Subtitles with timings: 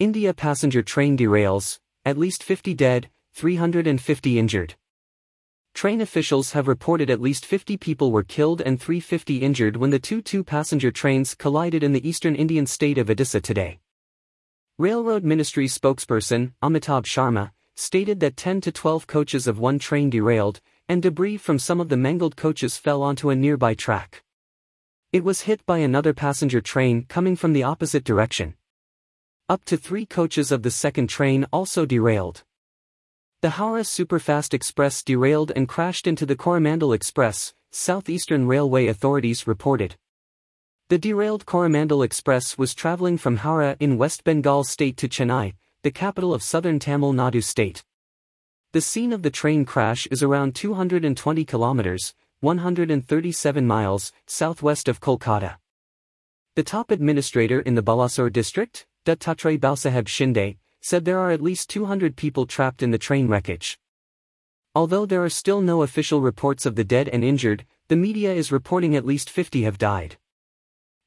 [0.00, 4.76] India passenger train derails, at least 50 dead, 350 injured.
[5.74, 9.98] Train officials have reported at least 50 people were killed and 350 injured when the
[9.98, 13.80] two two-passenger trains collided in the eastern Indian state of Odisha today.
[14.78, 20.60] Railroad Ministry spokesperson, Amitabh Sharma, stated that 10 to 12 coaches of one train derailed,
[20.88, 24.22] and debris from some of the mangled coaches fell onto a nearby track.
[25.12, 28.54] It was hit by another passenger train coming from the opposite direction.
[29.50, 32.44] Up to three coaches of the second train also derailed.
[33.40, 39.96] The Howrah Superfast Express derailed and crashed into the Coromandel Express, Southeastern Railway authorities reported.
[40.90, 45.90] The derailed Coromandel Express was traveling from Howrah in West Bengal state to Chennai, the
[45.90, 47.82] capital of southern Tamil Nadu state.
[48.72, 55.56] The scene of the train crash is around 220 kilometers, 137 miles, southwest of Kolkata.
[56.54, 61.70] The top administrator in the Balasore district, Dattatray Balsaheb Shinde, said there are at least
[61.70, 63.78] 200 people trapped in the train wreckage.
[64.74, 68.52] Although there are still no official reports of the dead and injured, the media is
[68.52, 70.18] reporting at least 50 have died.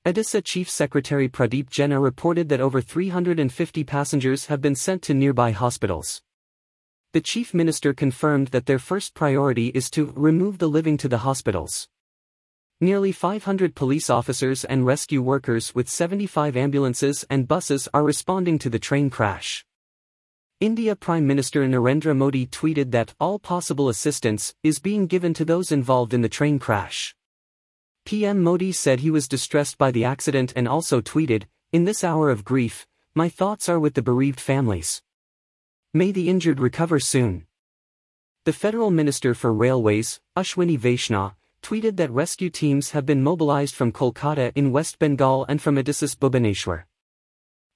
[0.04, 5.52] Odisha Chief Secretary Pradeep Jena reported that over 350 passengers have been sent to nearby
[5.52, 6.24] hospitals.
[7.14, 11.20] The Chief Minister confirmed that their first priority is to remove the living to the
[11.20, 11.88] hospitals.
[12.84, 18.72] Nearly 500 police officers and rescue workers with 75 ambulances and buses are responding to
[18.72, 19.64] the train crash.
[20.60, 25.72] India Prime Minister Narendra Modi tweeted that all possible assistance is being given to those
[25.72, 27.16] involved in the train crash.
[28.04, 32.32] PM Modi said he was distressed by the accident and also tweeted, In this hour
[32.32, 35.04] of grief, my thoughts are with the bereaved families.
[35.94, 37.46] May the injured recover soon.
[38.46, 43.92] The Federal Minister for Railways, Ashwini Vaishnaw, tweeted that rescue teams have been mobilized from
[43.92, 46.84] Kolkata in West Bengal and from Odisha's Bhubaneswar.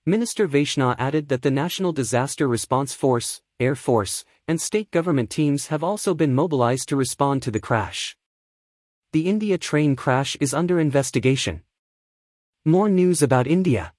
[0.05, 5.67] Minister Vaishnaw added that the National Disaster Response Force, Air Force, and state government teams
[5.67, 8.16] have also been mobilized to respond to the crash.
[9.14, 11.64] The India train crash is under investigation.
[12.65, 13.95] More news about India.